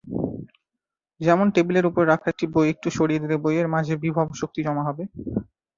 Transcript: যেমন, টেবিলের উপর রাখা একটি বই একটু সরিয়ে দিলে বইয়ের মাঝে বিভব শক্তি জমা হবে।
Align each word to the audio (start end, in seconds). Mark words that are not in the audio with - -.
যেমন, 1.21 1.47
টেবিলের 1.55 1.85
উপর 1.85 2.03
রাখা 2.07 2.27
একটি 2.29 2.45
বই 2.53 2.67
একটু 2.73 2.87
সরিয়ে 2.97 3.21
দিলে 3.23 3.35
বইয়ের 3.43 3.67
মাঝে 3.75 3.93
বিভব 4.03 4.27
শক্তি 4.41 4.59
জমা 4.65 4.83
হবে। 4.89 5.03